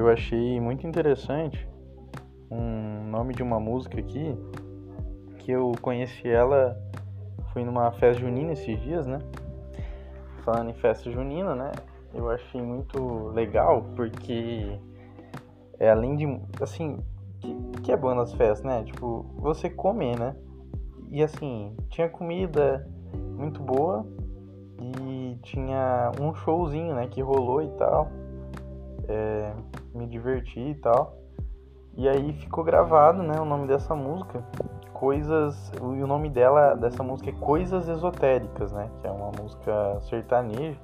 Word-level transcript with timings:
eu 0.00 0.08
achei 0.08 0.58
muito 0.58 0.86
interessante 0.86 1.68
um 2.50 3.10
nome 3.10 3.34
de 3.34 3.42
uma 3.42 3.60
música 3.60 4.00
aqui 4.00 4.34
que 5.40 5.52
eu 5.52 5.72
conheci 5.82 6.26
ela 6.26 6.74
fui 7.52 7.64
numa 7.64 7.92
festa 7.92 8.18
junina 8.18 8.52
esses 8.52 8.80
dias, 8.80 9.06
né? 9.06 9.18
Falando 10.42 10.70
em 10.70 10.74
festa 10.74 11.10
junina, 11.10 11.54
né? 11.54 11.72
Eu 12.14 12.30
achei 12.30 12.62
muito 12.62 13.28
legal 13.34 13.84
porque 13.94 14.78
é 15.78 15.90
além 15.90 16.16
de 16.16 16.40
assim, 16.62 16.98
que, 17.38 17.54
que 17.82 17.92
é 17.92 17.96
bom 17.96 18.14
nas 18.14 18.32
festas, 18.32 18.64
né? 18.64 18.82
Tipo, 18.84 19.26
você 19.36 19.68
comer, 19.68 20.18
né? 20.18 20.34
E 21.10 21.22
assim, 21.22 21.76
tinha 21.90 22.08
comida 22.08 22.88
muito 23.36 23.60
boa 23.60 24.06
e 24.80 25.36
tinha 25.42 26.10
um 26.18 26.34
showzinho, 26.34 26.94
né, 26.94 27.06
que 27.06 27.20
rolou 27.20 27.60
e 27.60 27.68
tal. 27.72 28.08
É, 29.08 29.52
me 29.94 30.06
diverti 30.06 30.60
e 30.60 30.74
tal. 30.74 31.16
E 31.96 32.08
aí 32.08 32.32
ficou 32.34 32.64
gravado, 32.64 33.22
né, 33.22 33.38
o 33.40 33.44
nome 33.44 33.66
dessa 33.66 33.94
música. 33.94 34.42
Coisas. 34.92 35.72
E 35.80 36.02
o 36.02 36.06
nome 36.06 36.28
dela, 36.28 36.74
dessa 36.74 37.02
música 37.02 37.30
é 37.30 37.32
Coisas 37.32 37.88
Esotéricas, 37.88 38.72
né? 38.72 38.90
Que 39.00 39.06
é 39.06 39.10
uma 39.10 39.30
música 39.40 40.00
sertaneja. 40.02 40.78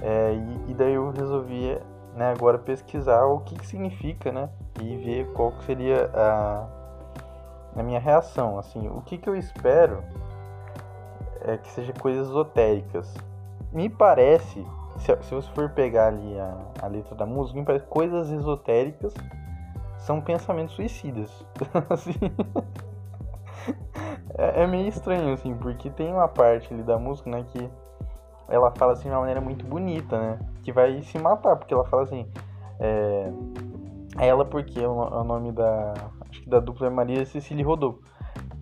É, 0.00 0.32
e, 0.32 0.70
e, 0.70 0.74
daí 0.74 0.94
eu 0.94 1.10
resolvi, 1.10 1.78
né, 2.14 2.32
agora 2.32 2.58
pesquisar 2.58 3.24
o 3.26 3.40
que, 3.40 3.54
que 3.54 3.66
significa, 3.66 4.32
né? 4.32 4.48
E 4.80 4.96
ver 4.96 5.32
qual 5.32 5.52
que 5.52 5.64
seria 5.64 6.10
a, 6.14 6.66
a 7.76 7.82
minha 7.82 8.00
reação. 8.00 8.58
Assim, 8.58 8.88
o 8.88 9.00
que, 9.02 9.18
que 9.18 9.28
eu 9.28 9.36
espero 9.36 10.02
é 11.42 11.56
que 11.56 11.70
seja 11.70 11.92
coisas 11.92 12.28
esotéricas. 12.28 13.14
Me 13.72 13.88
parece, 13.88 14.66
se, 15.02 15.22
se 15.22 15.34
você 15.34 15.50
for 15.50 15.70
pegar 15.70 16.08
ali 16.08 16.38
a, 16.38 16.56
a 16.80 16.86
letra 16.86 17.14
da 17.14 17.26
música, 17.26 17.62
parece 17.64 17.86
coisas 17.86 18.30
esotéricas 18.30 19.14
são 19.98 20.20
pensamentos 20.20 20.74
suicidas. 20.74 21.44
assim, 21.90 22.14
é, 24.38 24.62
é, 24.62 24.66
meio 24.66 24.88
estranho, 24.88 25.32
assim, 25.32 25.54
porque 25.54 25.90
tem 25.90 26.12
uma 26.12 26.28
parte 26.28 26.72
ali 26.72 26.82
da 26.82 26.98
música, 26.98 27.30
né, 27.30 27.44
que 27.52 27.68
ela 28.48 28.70
fala 28.72 28.92
assim 28.92 29.04
de 29.04 29.10
uma 29.10 29.20
maneira 29.20 29.40
muito 29.40 29.64
bonita, 29.66 30.18
né, 30.18 30.38
que 30.62 30.72
vai 30.72 31.02
se 31.02 31.18
matar, 31.18 31.56
porque 31.56 31.74
ela 31.74 31.84
fala 31.84 32.02
assim, 32.02 32.26
é, 32.80 33.32
ela 34.18 34.44
porque 34.44 34.80
é 34.80 34.88
o, 34.88 34.92
o 34.92 35.24
nome 35.24 35.52
da, 35.52 35.94
acho 36.28 36.42
que 36.42 36.50
da 36.50 36.60
dupla 36.60 36.86
é 36.86 36.90
Maria 36.90 37.24
Cecília 37.24 37.64
Rodolfo 37.64 38.00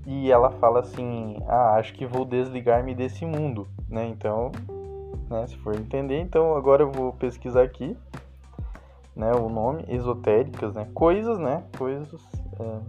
e 0.07 0.31
ela 0.31 0.51
fala 0.53 0.81
assim: 0.81 1.37
"Ah, 1.47 1.75
acho 1.75 1.93
que 1.95 2.07
vou 2.07 2.25
desligar-me 2.25 2.95
desse 2.95 3.27
mundo", 3.27 3.69
né? 3.89 4.07
Então, 4.07 4.51
né, 5.31 5.47
se 5.47 5.57
for 5.59 5.75
entender, 5.75 6.21
então 6.21 6.57
agora 6.57 6.83
eu 6.83 6.91
vou 6.91 7.13
pesquisar 7.13 7.63
aqui, 7.63 7.97
né, 9.15 9.33
o 9.33 9.49
nome 9.49 9.85
esotéricas, 9.89 10.75
né? 10.75 10.89
Coisas, 10.95 11.39
né? 11.39 11.65
Coisas 11.77 12.21
é, 12.59 12.81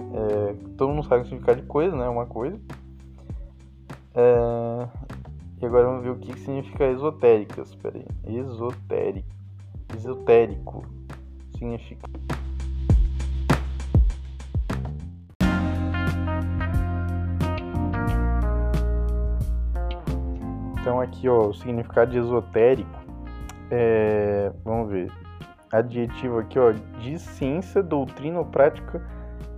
é, 0.00 0.54
todo 0.76 0.92
mundo 0.92 1.06
sabe 1.06 1.22
o 1.22 1.24
significado 1.24 1.60
de 1.60 1.66
coisa, 1.66 1.96
né? 1.96 2.08
Uma 2.08 2.26
coisa. 2.26 2.58
É, 4.14 4.88
e 5.60 5.66
agora 5.66 5.86
vamos 5.86 6.02
ver 6.02 6.10
o 6.10 6.16
que 6.16 6.38
significa 6.40 6.84
esotéricas. 6.84 7.70
Espera 7.70 7.96
aí. 7.96 8.36
Esotérico. 8.36 9.28
Esotérico 9.96 10.84
significa 11.56 12.08
Então 20.86 21.00
aqui 21.00 21.28
ó, 21.28 21.48
o 21.48 21.52
significado 21.52 22.12
de 22.12 22.18
esotérico 22.18 22.88
é, 23.72 24.52
vamos 24.64 24.88
ver, 24.88 25.10
adjetivo 25.72 26.38
aqui 26.38 26.60
ó, 26.60 26.70
de 27.00 27.18
ciência, 27.18 27.82
doutrina 27.82 28.38
ou 28.38 28.44
prática 28.44 29.04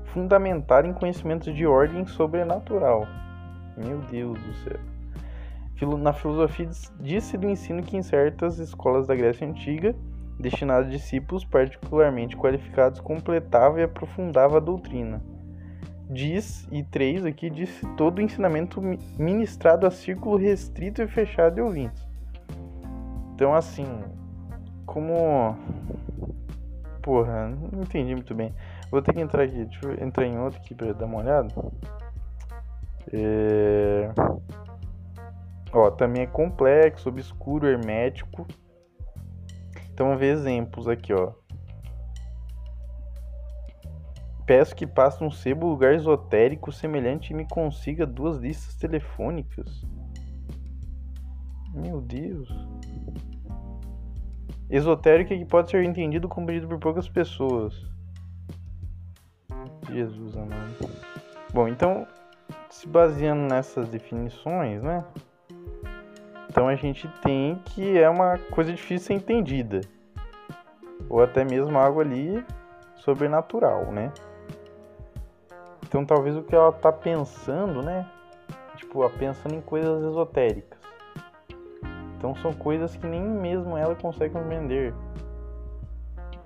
fundamentada 0.07 0.89
em 0.89 0.95
conhecimentos 0.95 1.55
de 1.55 1.67
ordem 1.67 2.07
sobrenatural. 2.07 3.07
Meu 3.77 3.99
Deus 4.11 4.41
do 4.41 4.55
céu. 4.55 5.99
Na 5.99 6.15
filosofia 6.15 6.71
disse 6.99 7.37
do 7.37 7.47
ensino 7.47 7.83
que 7.83 7.99
em 7.99 8.03
certas 8.03 8.59
escolas 8.59 9.07
da 9.07 9.15
Grécia 9.15 9.47
Antiga, 9.47 9.95
destinadas 10.41 10.87
a 10.87 10.91
discípulos 10.91 11.45
particularmente 11.45 12.39
qualificados, 12.39 13.01
completava 13.01 13.81
e 13.81 13.83
aprofundava 13.83 14.57
a 14.57 14.61
doutrina 14.61 15.21
diz, 16.09 16.67
e 16.71 16.83
3 16.83 17.25
aqui, 17.25 17.51
diz 17.51 17.71
todo 17.97 18.19
o 18.19 18.23
ensinamento 18.23 18.81
ministrado 19.19 19.87
a 19.87 19.91
círculo 19.91 20.37
restrito 20.37 21.03
e 21.03 21.09
fechado 21.09 21.57
de 21.57 21.61
ouvintes. 21.61 22.07
Então, 23.35 23.55
assim, 23.55 23.87
como. 24.87 25.57
Porra, 27.03 27.49
não 27.49 27.83
entendi 27.83 28.15
muito 28.15 28.35
bem. 28.35 28.55
Vou 28.91 29.01
ter 29.01 29.13
que 29.13 29.21
entrar 29.21 29.45
aqui, 29.45 29.65
deixa 29.65 29.87
eu 29.87 30.05
entrar 30.05 30.27
em 30.27 30.39
outro 30.39 30.59
aqui 30.59 30.75
pra 30.75 30.93
dar 30.93 31.07
uma 31.07 31.19
olhada. 31.19 31.49
É... 33.13 34.11
Ó, 35.73 35.91
também 35.91 36.23
é 36.23 36.27
complexo, 36.27 37.09
obscuro, 37.09 37.67
hermético. 37.67 38.47
Então, 39.93 40.07
vamos 40.07 40.21
ver 40.21 40.33
exemplos 40.33 40.89
aqui, 40.89 41.13
ó. 41.13 41.33
Peço 44.49 44.75
que 44.75 44.87
passe 44.87 45.23
um 45.23 45.31
sebo 45.31 45.69
lugar 45.69 45.93
esotérico 45.93 46.73
semelhante 46.73 47.35
e 47.35 47.37
me 47.37 47.47
consiga 47.47 48.07
duas 48.07 48.39
listas 48.39 48.75
telefônicas. 48.77 49.87
Meu 51.75 52.01
Deus. 52.01 52.49
Esotérico 54.71 55.37
que 55.37 55.45
pode 55.45 55.71
ser 55.71 55.85
entendido 55.85 56.31
como 56.31 56.47
pedido 56.47 56.67
por 56.67 56.79
poucas 56.79 57.07
pessoas. 57.07 57.75
Jesus 59.93 60.35
amado. 60.35 60.79
Bom, 61.53 61.69
então, 61.69 62.07
se 62.71 62.89
baseando 62.89 63.43
nessas 63.43 63.91
definições, 63.91 64.83
né? 64.83 65.05
Então 66.49 66.69
a 66.69 66.75
gente 66.75 67.07
tem 67.21 67.57
que 67.67 67.99
é 67.99 68.09
uma 68.09 68.39
coisa 68.39 68.73
difícil 68.73 68.97
de 68.97 69.05
ser 69.05 69.13
entendida. 69.13 69.83
Ou 71.11 71.23
até 71.23 71.45
mesmo 71.45 71.77
algo 71.79 72.01
ali 72.01 72.43
sobrenatural, 72.97 73.93
né? 73.93 74.11
Então 75.89 76.05
talvez 76.05 76.37
o 76.37 76.43
que 76.43 76.55
ela 76.55 76.71
tá 76.71 76.93
pensando, 76.93 77.83
né? 77.83 78.07
Tipo, 78.77 79.09
pensando 79.09 79.55
em 79.55 79.61
coisas 79.63 80.05
esotéricas. 80.05 80.79
Então 82.19 82.35
são 82.37 82.53
coisas 82.53 82.95
que 82.95 83.07
nem 83.07 83.23
mesmo 83.23 83.75
ela 83.75 83.95
consegue 83.95 84.35
compreender. 84.35 84.93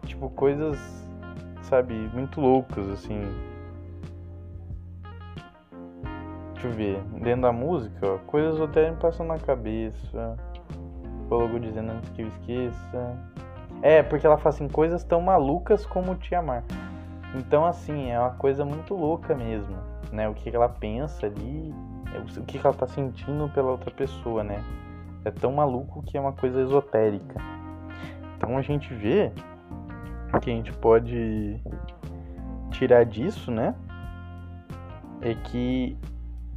Tipo, 0.06 0.30
coisas, 0.30 0.78
sabe, 1.62 1.92
muito 2.14 2.40
loucas, 2.40 2.88
assim. 2.88 3.20
Deixa 6.52 6.68
eu 6.68 6.72
ver. 6.72 7.02
Dentro 7.20 7.42
da 7.42 7.52
música, 7.52 8.06
ó, 8.06 8.18
coisas 8.18 8.54
esotéricas 8.54 9.00
passam 9.00 9.26
na 9.26 9.38
cabeça. 9.38 10.36
Vou 11.28 11.40
logo 11.40 11.58
dizendo 11.58 11.90
antes 11.90 12.10
que 12.10 12.22
eu 12.22 12.28
esqueça. 12.28 13.18
É, 13.82 14.04
porque 14.04 14.24
ela 14.24 14.38
fala 14.38 14.54
assim, 14.54 14.68
coisas 14.68 15.02
tão 15.02 15.20
malucas 15.20 15.84
como 15.84 16.14
te 16.14 16.32
amar. 16.32 16.62
Então, 17.34 17.64
assim, 17.64 18.10
é 18.10 18.18
uma 18.18 18.32
coisa 18.32 18.64
muito 18.64 18.94
louca 18.94 19.34
mesmo, 19.34 19.76
né? 20.12 20.28
O 20.28 20.34
que 20.34 20.54
ela 20.54 20.68
pensa 20.68 21.26
ali, 21.26 21.74
é 22.14 22.18
o 22.18 22.44
que 22.44 22.58
ela 22.58 22.74
tá 22.74 22.86
sentindo 22.86 23.48
pela 23.48 23.70
outra 23.70 23.90
pessoa, 23.90 24.44
né? 24.44 24.62
É 25.24 25.30
tão 25.30 25.52
maluco 25.52 26.02
que 26.02 26.16
é 26.16 26.20
uma 26.20 26.32
coisa 26.32 26.60
esotérica. 26.60 27.40
Então 28.36 28.58
a 28.58 28.62
gente 28.62 28.92
vê 28.92 29.32
que 30.40 30.50
a 30.50 30.54
gente 30.54 30.72
pode 30.72 31.60
tirar 32.70 33.04
disso, 33.04 33.50
né? 33.50 33.74
É 35.20 35.34
que 35.34 35.96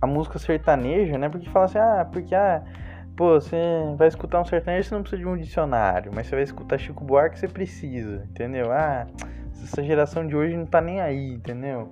a 0.02 0.08
música 0.08 0.40
sertaneja, 0.40 1.18
né? 1.18 1.30
Porque 1.30 1.50
fala 1.50 1.66
assim, 1.66 1.78
ah, 1.78 2.08
porque 2.12 2.34
ah, 2.34 2.64
pô, 3.16 3.40
você 3.40 3.58
vai 3.98 4.08
escutar 4.08 4.42
um 4.42 4.46
sertanejo, 4.46 4.90
você 4.90 4.96
não 4.96 5.02
precisa 5.02 5.22
de 5.22 5.28
um 5.28 5.38
dicionário, 5.38 6.12
mas 6.14 6.28
você 6.28 6.36
vai 6.36 6.44
escutar 6.44 6.78
Chico 6.78 7.04
Buarque, 7.04 7.40
você 7.40 7.48
precisa, 7.48 8.26
entendeu? 8.30 8.72
Ah, 8.72 9.08
essa 9.64 9.84
geração 9.84 10.28
de 10.28 10.36
hoje 10.36 10.56
não 10.56 10.66
tá 10.66 10.82
nem 10.82 11.02
aí, 11.02 11.34
entendeu? 11.34 11.92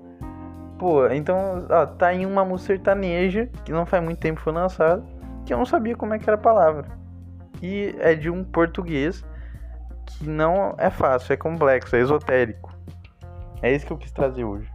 Pô, 0.78 1.08
então, 1.08 1.66
ó, 1.70 1.86
tá 1.86 2.08
aí 2.08 2.26
uma 2.26 2.44
música 2.44 2.74
sertaneja, 2.74 3.48
que 3.64 3.72
não 3.72 3.86
faz 3.86 4.04
muito 4.04 4.20
tempo 4.20 4.42
foi 4.42 4.52
lançada, 4.52 5.04
que 5.46 5.54
eu 5.54 5.58
não 5.58 5.66
sabia 5.66 5.96
como 5.96 6.14
é 6.14 6.20
que 6.20 6.30
era 6.30 6.36
a 6.36 6.42
palavra. 6.42 6.88
E 7.62 7.96
é 8.00 8.16
de 8.16 8.30
um 8.30 8.44
português 8.44 9.24
que 10.06 10.28
não 10.28 10.76
é 10.78 10.90
fácil, 10.90 11.34
é 11.34 11.38
complexo, 11.38 11.96
é 11.96 12.00
esotérico. 12.00 12.74
É 13.62 13.74
isso 13.74 13.86
que 13.86 13.94
eu 13.94 13.98
quis 13.98 14.12
trazer 14.12 14.44
hoje. 14.44 14.73